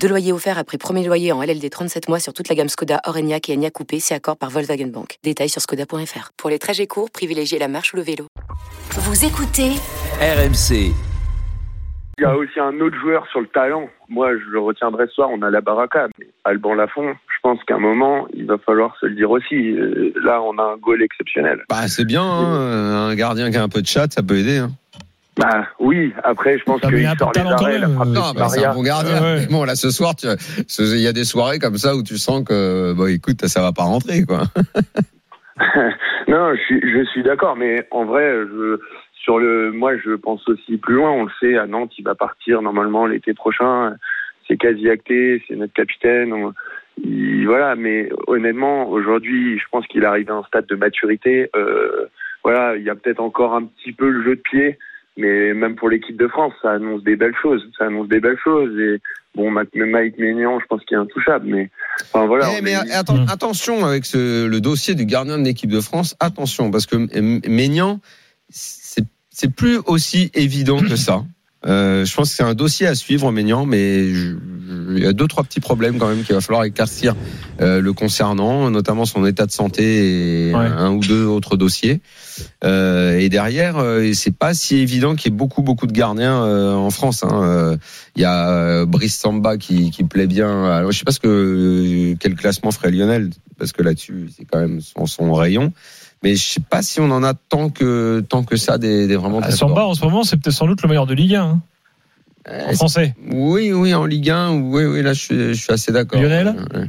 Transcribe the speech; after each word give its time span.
Deux 0.00 0.08
loyers 0.08 0.32
offerts 0.32 0.58
après 0.58 0.78
premier 0.78 1.04
loyer 1.04 1.32
en 1.32 1.42
LLD 1.42 1.68
37 1.70 2.08
mois 2.08 2.20
sur 2.20 2.32
toute 2.32 2.48
la 2.48 2.54
gamme 2.54 2.68
Skoda, 2.68 3.00
Orenia 3.06 3.38
et 3.48 3.52
Enya 3.54 3.70
Coupé, 3.70 3.98
c'est 3.98 4.14
accord 4.14 4.36
par 4.36 4.50
Volkswagen 4.50 4.88
Bank. 4.88 5.16
Détails 5.24 5.48
sur 5.48 5.60
skoda.fr. 5.60 6.30
Pour 6.36 6.50
les 6.50 6.58
trajets 6.58 6.86
courts, 6.86 7.10
privilégiez 7.10 7.58
la 7.58 7.68
marche 7.68 7.92
ou 7.92 7.96
le 7.96 8.02
vélo. 8.02 8.26
Vous 8.90 9.24
écoutez 9.24 9.70
RMC. 10.20 10.92
Il 12.18 12.22
y 12.22 12.24
a 12.24 12.34
aussi 12.34 12.58
un 12.58 12.80
autre 12.80 12.96
joueur 12.98 13.26
sur 13.30 13.40
le 13.40 13.46
talent. 13.48 13.88
Moi, 14.08 14.30
je 14.38 14.50
le 14.50 14.60
retiendrai 14.60 15.06
ce 15.08 15.14
soir, 15.14 15.28
on 15.30 15.42
a 15.42 15.50
la 15.50 15.60
baraka. 15.60 16.08
Mais 16.18 16.28
Alban 16.44 16.74
Lafont, 16.74 17.12
je 17.12 17.36
pense 17.42 17.58
qu'à 17.64 17.74
un 17.74 17.78
moment, 17.78 18.26
il 18.32 18.46
va 18.46 18.56
falloir 18.56 18.96
se 19.00 19.06
le 19.06 19.16
dire 19.16 19.30
aussi. 19.30 19.54
Euh, 19.54 20.12
Là, 20.24 20.40
on 20.40 20.56
a 20.58 20.62
un 20.62 20.76
goal 20.78 21.02
exceptionnel. 21.02 21.62
Bah, 21.68 21.88
c'est 21.88 22.06
bien, 22.06 22.22
hein, 22.22 23.08
un 23.10 23.14
gardien 23.14 23.50
qui 23.50 23.58
a 23.58 23.62
un 23.62 23.68
peu 23.68 23.82
de 23.82 23.86
chat, 23.86 24.10
ça 24.10 24.22
peut 24.22 24.38
aider. 24.38 24.58
Hein. 24.58 24.70
Bah 25.38 25.66
oui, 25.78 26.14
après, 26.24 26.58
je 26.58 26.64
pense 26.64 26.80
qu'il 26.80 27.04
a 27.06 27.10
un 27.10 27.14
peu 27.14 27.18
sort 27.24 27.32
les 27.34 27.40
arrêts. 27.42 27.78
la 27.78 27.88
frappe 27.90 28.08
Non, 28.08 28.20
bah, 28.34 28.48
c'est 28.48 28.60
Maria. 28.60 28.70
un 28.70 28.74
bon 28.74 28.82
gardien. 28.82 29.22
Ouais. 29.22 29.40
Mais 29.40 29.46
Bon, 29.50 29.64
là, 29.64 29.74
ce 29.74 29.90
soir, 29.90 30.14
il 30.22 31.00
y 31.00 31.06
a 31.06 31.12
des 31.12 31.24
soirées 31.24 31.58
comme 31.58 31.76
ça 31.76 31.94
où 31.94 32.02
tu 32.02 32.16
sens 32.16 32.42
que, 32.44 32.94
bon, 32.94 33.06
écoute, 33.06 33.44
ça 33.46 33.60
va 33.60 33.72
pas 33.72 33.82
rentrer, 33.82 34.24
quoi. 34.24 34.44
non, 36.28 36.54
je 36.54 36.60
suis, 36.66 36.80
je 36.82 37.04
suis 37.10 37.22
d'accord, 37.22 37.56
mais 37.56 37.86
en 37.90 38.04
vrai, 38.04 38.30
je, 38.50 38.78
sur 39.22 39.38
le, 39.38 39.72
moi, 39.72 39.92
je 39.98 40.12
pense 40.14 40.46
aussi 40.48 40.76
plus 40.76 40.94
loin. 40.94 41.10
On 41.10 41.24
le 41.24 41.30
sait, 41.40 41.56
à 41.58 41.66
Nantes, 41.66 41.92
il 41.98 42.02
va 42.04 42.14
partir 42.14 42.62
normalement 42.62 43.06
l'été 43.06 43.34
prochain. 43.34 43.94
C'est 44.48 44.56
quasi 44.56 44.88
acté, 44.88 45.42
c'est 45.48 45.56
notre 45.56 45.72
capitaine. 45.72 46.32
On- 46.32 46.52
il- 47.02 47.46
voilà, 47.46 47.74
mais 47.76 48.08
honnêtement, 48.26 48.88
aujourd'hui, 48.88 49.58
je 49.58 49.64
pense 49.70 49.86
qu'il 49.86 50.04
arrive 50.04 50.30
à 50.30 50.34
un 50.34 50.44
stade 50.44 50.66
de 50.66 50.76
maturité. 50.76 51.50
Euh, 51.56 52.06
voilà, 52.42 52.76
il 52.76 52.82
y 52.84 52.90
a 52.90 52.94
peut-être 52.94 53.20
encore 53.20 53.54
un 53.54 53.64
petit 53.64 53.92
peu 53.92 54.08
le 54.08 54.22
jeu 54.24 54.36
de 54.36 54.40
pied, 54.40 54.78
mais 55.16 55.54
même 55.54 55.74
pour 55.76 55.88
l'équipe 55.88 56.16
de 56.16 56.28
France, 56.28 56.52
ça 56.62 56.72
annonce 56.72 57.02
des 57.02 57.16
belles 57.16 57.34
choses. 57.40 57.62
Ça 57.78 57.86
annonce 57.86 58.08
des 58.08 58.20
belles 58.20 58.38
choses. 58.42 58.78
Et 58.78 59.00
bon, 59.34 59.50
Mike 59.50 60.18
Maignan, 60.18 60.58
je 60.60 60.66
pense 60.66 60.84
qu'il 60.84 60.96
est 60.96 61.00
intouchable, 61.00 61.46
mais 61.46 61.70
enfin 62.12 62.26
voilà. 62.26 62.48
Mais 62.62 62.72
est- 62.72 62.90
atten- 62.92 63.24
Mm. 63.24 63.28
attention 63.30 63.84
avec 63.84 64.04
ce- 64.04 64.46
le 64.46 64.60
dossier 64.60 64.94
du 64.94 65.06
gardien 65.06 65.38
de 65.38 65.44
l'équipe 65.44 65.70
de 65.70 65.80
France, 65.80 66.16
attention, 66.20 66.70
parce 66.70 66.86
que 66.86 66.96
Maignan, 67.48 68.00
c'est 68.48 69.04
c'est 69.30 69.54
plus 69.54 69.78
aussi 69.86 70.30
évident 70.32 70.78
que 70.80 70.96
ça. 70.96 71.22
Euh, 71.64 72.04
je 72.04 72.14
pense 72.14 72.30
que 72.30 72.36
c'est 72.36 72.42
un 72.42 72.54
dossier 72.54 72.86
à 72.86 72.94
suivre, 72.94 73.32
Maignan, 73.32 73.64
mais 73.66 74.12
je- 74.14 74.34
je- 74.34 74.96
il 74.96 75.02
y 75.02 75.06
a 75.06 75.12
deux, 75.12 75.26
trois 75.26 75.42
petits 75.42 75.58
problèmes 75.60 75.98
quand 75.98 76.08
même 76.08 76.22
qu'il 76.22 76.34
va 76.34 76.40
falloir 76.40 76.64
éclaircir 76.64 77.16
euh, 77.60 77.80
le 77.80 77.92
concernant, 77.92 78.70
notamment 78.70 79.04
son 79.04 79.24
état 79.26 79.46
de 79.46 79.50
santé 79.50 80.48
et 80.50 80.54
Ouais. 80.54 80.66
un 80.66 80.92
ou 80.92 81.00
deux 81.00 81.24
autres 81.24 81.56
dossiers. 81.56 82.00
Euh, 82.64 83.18
et 83.18 83.28
derrière, 83.28 83.78
euh, 83.78 84.12
c'est 84.12 84.36
pas 84.36 84.52
si 84.54 84.76
évident 84.76 85.14
qu'il 85.16 85.32
y 85.32 85.34
ait 85.34 85.36
beaucoup, 85.36 85.62
beaucoup 85.62 85.86
de 85.86 85.92
gardiens 85.92 86.44
euh, 86.44 86.74
en 86.74 86.90
France. 86.90 87.24
hein. 87.24 87.40
Euh, 87.42 87.76
Il 88.16 88.22
y 88.22 88.24
a 88.24 88.86
Brice 88.86 89.18
Samba 89.18 89.56
qui, 89.58 89.90
qui 89.90 90.02
plaît 90.04 90.26
bien. 90.26 90.64
Alors, 90.72 90.90
je 90.92 90.98
sais 90.98 91.04
pas 91.04 91.12
ce 91.12 91.20
que 91.20 91.28
euh, 91.28 92.16
quel 92.18 92.34
classement 92.34 92.70
ferait 92.70 92.90
Lionel, 92.90 93.30
parce 93.58 93.72
que 93.72 93.82
là-dessus, 93.82 94.30
c'est 94.36 94.44
quand 94.44 94.58
même 94.60 94.80
son, 94.80 95.06
son 95.06 95.32
rayon. 95.34 95.72
Mais 96.22 96.34
je 96.34 96.42
sais 96.44 96.60
pas 96.60 96.82
si 96.82 97.00
on 97.00 97.10
en 97.10 97.22
a 97.22 97.34
tant 97.34 97.68
que 97.70 98.24
tant 98.28 98.42
que 98.42 98.56
ça 98.56 98.78
des, 98.78 99.06
des 99.06 99.16
vraiment. 99.16 99.38
Ah, 99.42 99.48
très 99.48 99.56
Samba, 99.56 99.74
forts. 99.82 99.90
en 99.90 99.94
ce 99.94 100.04
moment, 100.04 100.24
c'est 100.24 100.36
peut-être 100.36 100.54
sans 100.56 100.66
doute 100.66 100.82
le 100.82 100.88
meilleur 100.88 101.06
de 101.06 101.14
Ligue 101.14 101.34
1. 101.34 101.42
hein, 101.42 101.60
Euh, 102.48 102.70
en 102.70 102.72
français. 102.74 103.14
Oui, 103.30 103.72
oui, 103.72 103.92
en 103.94 104.06
Ligue 104.06 104.30
1, 104.30 104.52
oui, 104.52 104.84
oui, 104.84 105.02
là, 105.02 105.12
je 105.12 105.20
suis, 105.20 105.36
je 105.54 105.60
suis 105.60 105.72
assez 105.72 105.92
d'accord. 105.92 106.20
Lionel 106.20 106.54
Ouais, 106.74 106.88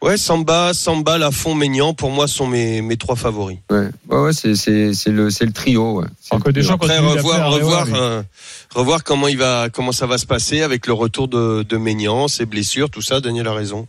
Ouais, 0.00 0.16
Samba, 0.16 0.74
Samba, 0.74 1.18
Lafont, 1.18 1.56
Maignan, 1.56 1.92
pour 1.92 2.10
moi, 2.12 2.28
sont 2.28 2.46
mes, 2.46 2.82
mes 2.82 2.96
trois 2.96 3.16
favoris. 3.16 3.58
ouais, 3.70 3.88
ouais, 4.10 4.18
ouais, 4.20 4.32
c'est 4.32 4.54
c'est 4.54 4.94
c'est 4.94 5.10
le 5.10 5.28
c'est 5.30 5.44
le 5.44 5.50
trio. 5.50 6.00
Ouais. 6.00 6.06
Alors 6.30 6.44
que 6.44 6.70
Après, 6.70 6.98
revoir, 6.98 7.50
revoir, 7.52 7.86
euh, 7.92 8.22
revoir 8.72 9.02
comment 9.02 9.26
il 9.26 9.38
va, 9.38 9.70
comment 9.72 9.90
ça 9.90 10.06
va 10.06 10.16
se 10.18 10.26
passer 10.26 10.62
avec 10.62 10.86
le 10.86 10.92
retour 10.92 11.26
de, 11.26 11.64
de 11.64 11.76
Maignan, 11.78 12.28
ses 12.28 12.46
blessures, 12.46 12.90
tout 12.90 13.02
ça. 13.02 13.20
Daniel 13.20 13.48
a 13.48 13.52
raison. 13.54 13.88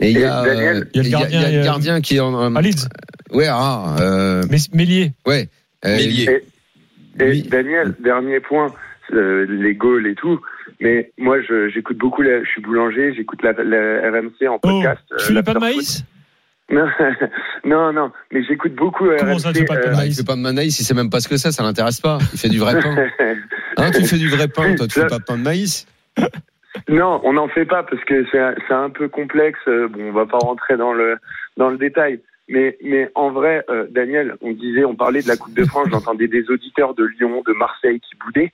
Et 0.00 0.10
il 0.10 0.18
y 0.20 0.24
a, 0.24 0.42
Daniel 0.44 0.76
euh, 0.76 0.84
Il 0.94 0.96
y 0.96 1.00
a 1.00 1.02
le 1.02 1.08
il 1.08 1.10
y 1.10 1.14
a- 1.14 1.18
gardien, 1.18 1.40
il 1.40 1.42
y 1.42 1.46
a 1.46 1.50
le 1.52 1.58
euh, 1.60 1.64
gardien 1.64 2.00
qui 2.00 2.16
est 2.16 2.20
en. 2.20 2.54
À 2.54 2.60
Leeds. 2.60 2.88
Ouais, 3.32 3.46
ah, 3.48 3.96
euh, 4.00 4.42
Mélier. 4.72 5.12
ouais. 5.26 5.48
Euh, 5.84 5.96
Mélier. 5.96 6.42
Et 7.18 7.24
Oui. 7.30 7.42
Daniel, 7.42 7.94
dernier 8.00 8.40
point, 8.40 8.66
euh, 9.12 9.46
les 9.48 9.74
goals 9.74 10.06
et 10.06 10.14
tout. 10.14 10.40
Mais 10.80 11.10
moi, 11.16 11.38
je- 11.40 11.70
j'écoute 11.70 11.96
beaucoup. 11.96 12.20
La, 12.22 12.42
je 12.44 12.48
suis 12.50 12.60
boulanger, 12.60 13.14
j'écoute 13.16 13.42
la, 13.42 13.52
la 13.52 14.10
RMC 14.10 14.46
en 14.48 14.54
Oh, 14.56 14.58
podcast. 14.58 15.00
tu 15.08 15.32
euh, 15.32 15.36
fais 15.36 15.42
pas 15.42 15.54
de 15.54 15.58
maïs 15.60 16.04
non, 16.68 16.84
non, 17.64 17.92
non, 17.92 18.10
mais 18.32 18.42
j'écoute 18.44 18.74
beaucoup 18.74 19.04
Comment 19.20 19.34
RMC. 19.34 19.38
ça, 19.40 19.52
tu 19.52 19.60
fais 19.60 19.64
pas 19.66 19.76
de 19.76 19.86
euh, 19.86 19.92
bah, 19.94 20.04
il 20.04 20.12
fait 20.12 20.24
pas 20.24 20.34
de 20.34 20.40
maïs, 20.40 20.80
il 20.80 20.82
sait 20.84 20.94
même 20.94 21.10
pas 21.10 21.20
ce 21.20 21.28
que 21.28 21.36
c'est, 21.36 21.52
ça 21.52 21.62
l'intéresse 21.62 22.00
pas. 22.00 22.18
Il 22.32 22.38
fait 22.40 22.48
du 22.48 22.58
vrai 22.58 22.80
pain. 22.80 22.94
Hein, 23.78 23.90
tu 23.92 24.04
fais 24.06 24.16
du 24.18 24.28
vrai 24.28 24.48
pain, 24.48 24.74
toi, 24.74 24.86
tu 24.88 24.98
fais 25.00 25.06
pas 25.06 25.18
de 25.18 25.22
pain 25.24 25.36
de 25.38 25.42
maïs. 25.42 25.86
Non, 26.88 27.20
on 27.24 27.32
n'en 27.34 27.48
fait 27.48 27.64
pas 27.64 27.82
parce 27.82 28.02
que 28.04 28.24
c'est 28.30 28.74
un 28.74 28.90
peu 28.90 29.08
complexe. 29.08 29.58
Euh, 29.68 29.88
Bon, 29.88 30.08
on 30.08 30.12
va 30.12 30.26
pas 30.26 30.38
rentrer 30.38 30.76
dans 30.76 30.92
le 30.92 31.16
dans 31.56 31.70
le 31.70 31.78
détail. 31.78 32.20
Mais, 32.48 32.78
mais 32.84 33.10
en 33.16 33.30
vrai, 33.30 33.64
euh, 33.70 33.86
Daniel, 33.90 34.36
on 34.40 34.52
disait, 34.52 34.84
on 34.84 34.94
parlait 34.94 35.20
de 35.22 35.26
la 35.26 35.36
Coupe 35.36 35.54
de 35.54 35.64
France, 35.64 35.88
j'entendais 35.90 36.28
des 36.28 36.48
auditeurs 36.48 36.94
de 36.94 37.04
Lyon, 37.04 37.42
de 37.44 37.52
Marseille 37.54 37.98
qui 37.98 38.14
boudaient. 38.24 38.52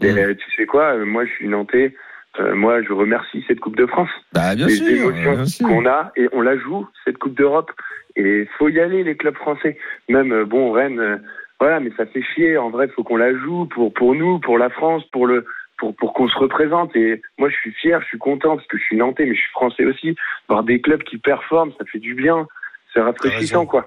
Et 0.00 0.12
Mm. 0.12 0.18
euh, 0.18 0.34
tu 0.34 0.50
sais 0.56 0.64
quoi, 0.66 0.94
euh, 0.94 1.04
moi 1.04 1.24
je 1.24 1.30
suis 1.32 1.48
nantais, 1.48 1.92
euh, 2.38 2.54
moi 2.54 2.82
je 2.82 2.92
remercie 2.92 3.44
cette 3.48 3.58
Coupe 3.58 3.76
de 3.76 3.86
France. 3.86 4.10
Bah, 4.32 4.54
bien 4.54 4.66
les 4.68 4.74
sûr. 4.74 5.12
émotions 5.16 5.66
qu'on 5.66 5.86
a 5.86 6.12
et 6.16 6.28
on 6.32 6.40
la 6.40 6.56
joue 6.56 6.86
cette 7.04 7.18
Coupe 7.18 7.34
d'Europe 7.34 7.72
et 8.14 8.46
faut 8.58 8.68
y 8.68 8.78
aller 8.78 9.02
les 9.04 9.16
clubs 9.16 9.34
français 9.36 9.76
même 10.08 10.44
bon 10.44 10.70
Rennes 10.72 11.00
euh, 11.00 11.16
voilà 11.60 11.80
mais 11.80 11.90
ça 11.96 12.04
fait 12.06 12.22
chier 12.22 12.58
en 12.58 12.68
vrai 12.70 12.88
faut 12.88 13.02
qu'on 13.04 13.16
la 13.16 13.32
joue 13.34 13.64
pour 13.66 13.92
pour 13.94 14.14
nous 14.14 14.38
pour 14.38 14.58
la 14.58 14.68
France 14.70 15.02
pour 15.12 15.26
le 15.26 15.46
pour 15.82 15.96
pour 15.96 16.14
qu'on 16.14 16.28
se 16.28 16.38
représente. 16.38 16.94
Et 16.94 17.20
moi 17.38 17.48
je 17.50 17.56
suis 17.56 17.72
fier 17.72 18.00
je 18.02 18.06
suis 18.06 18.18
content 18.18 18.54
parce 18.56 18.68
que 18.68 18.78
je 18.78 18.84
suis 18.84 18.96
nantais 18.96 19.26
mais 19.26 19.34
je 19.34 19.40
suis 19.40 19.50
français 19.50 19.84
aussi. 19.84 20.14
Voir 20.48 20.62
des 20.62 20.80
clubs 20.80 21.02
qui 21.02 21.18
performent 21.18 21.72
ça 21.76 21.84
fait 21.90 21.98
du 21.98 22.14
bien. 22.14 22.46
C'est 22.92 23.00
rafraîchissant 23.00 23.66
quoi 23.66 23.80